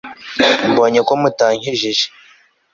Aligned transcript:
mbonye 0.69 0.99
ko 1.07 1.13
mutankijije 1.21 2.05